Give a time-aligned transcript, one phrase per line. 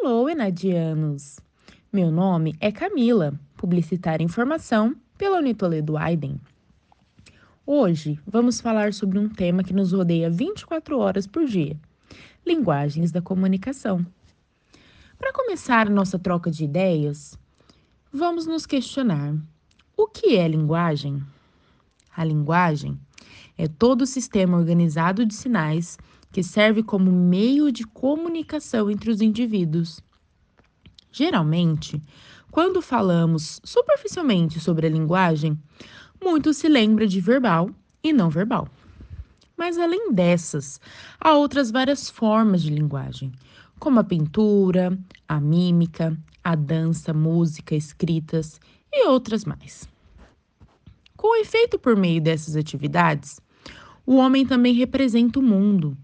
[0.00, 1.40] Hello, enadianos!
[1.92, 6.40] Meu nome é Camila, publicitária em formação pela Unitoledo Aiden.
[7.66, 11.76] Hoje vamos falar sobre um tema que nos rodeia 24 horas por dia:
[12.46, 14.06] linguagens da comunicação.
[15.18, 17.36] Para começar nossa troca de ideias,
[18.12, 19.34] vamos nos questionar:
[19.96, 21.20] o que é linguagem?
[22.16, 22.96] A linguagem
[23.58, 25.98] é todo o sistema organizado de sinais
[26.32, 30.00] que serve como meio de comunicação entre os indivíduos.
[31.10, 32.00] Geralmente,
[32.50, 35.58] quando falamos superficialmente sobre a linguagem,
[36.22, 37.70] muito se lembra de verbal
[38.02, 38.68] e não verbal.
[39.56, 40.80] Mas além dessas,
[41.20, 43.32] há outras várias formas de linguagem,
[43.78, 44.96] como a pintura,
[45.28, 48.60] a mímica, a dança, música, escritas
[48.92, 49.88] e outras mais.
[51.16, 53.40] Com efeito por meio dessas atividades,
[54.06, 55.96] o homem também representa o mundo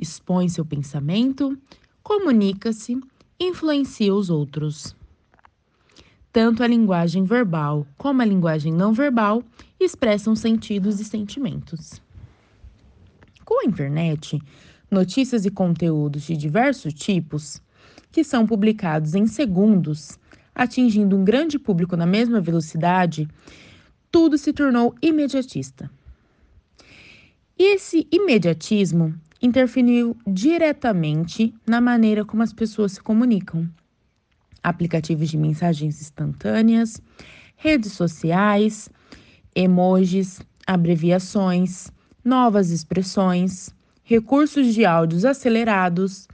[0.00, 1.56] expõe seu pensamento,
[2.02, 3.00] comunica-se,
[3.38, 4.94] influencia os outros.
[6.32, 9.42] Tanto a linguagem verbal como a linguagem não verbal
[9.78, 12.02] expressam sentidos e sentimentos.
[13.44, 14.40] Com a internet,
[14.90, 17.62] notícias e conteúdos de diversos tipos,
[18.10, 20.18] que são publicados em segundos,
[20.54, 23.28] atingindo um grande público na mesma velocidade,
[24.10, 25.90] tudo se tornou imediatista.
[27.58, 33.68] E esse imediatismo interferiu diretamente na maneira como as pessoas se comunicam.
[34.62, 36.98] Aplicativos de mensagens instantâneas,
[37.54, 38.88] redes sociais,
[39.54, 41.92] emojis, abreviações,
[42.24, 43.68] novas expressões,
[44.02, 46.26] recursos de áudios acelerados,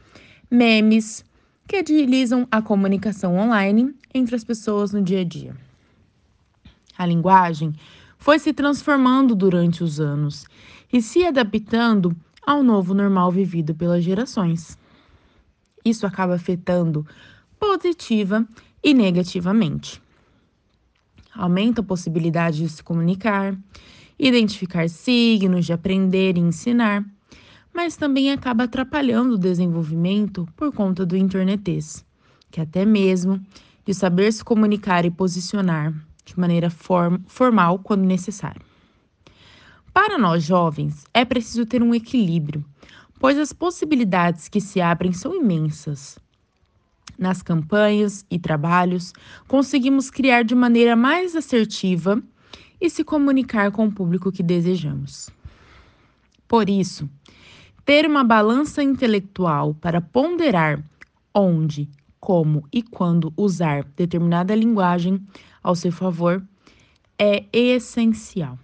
[0.48, 1.24] memes
[1.66, 5.56] que agilizam a comunicação online entre as pessoas no dia a dia.
[6.96, 7.74] A linguagem
[8.18, 10.46] foi se transformando durante os anos
[10.92, 12.14] e se adaptando
[12.50, 14.76] ao novo normal vivido pelas gerações.
[15.84, 17.06] Isso acaba afetando
[17.60, 18.44] positiva
[18.82, 20.02] e negativamente.
[21.32, 23.56] Aumenta a possibilidade de se comunicar,
[24.18, 27.04] identificar signos, de aprender e ensinar,
[27.72, 32.04] mas também acaba atrapalhando o desenvolvimento por conta do internetês,
[32.50, 33.40] que até mesmo
[33.86, 38.69] de saber se comunicar e posicionar de maneira form formal quando necessário.
[40.02, 42.64] Para nós jovens, é preciso ter um equilíbrio,
[43.18, 46.18] pois as possibilidades que se abrem são imensas.
[47.18, 49.12] Nas campanhas e trabalhos,
[49.46, 52.18] conseguimos criar de maneira mais assertiva
[52.80, 55.28] e se comunicar com o público que desejamos.
[56.48, 57.06] Por isso,
[57.84, 60.82] ter uma balança intelectual para ponderar
[61.34, 65.20] onde, como e quando usar determinada linguagem
[65.62, 66.42] ao seu favor
[67.18, 68.58] é essencial.